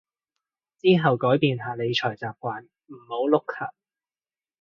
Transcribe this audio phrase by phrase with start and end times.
[0.79, 3.71] 之後改變下理財習慣唔好碌卡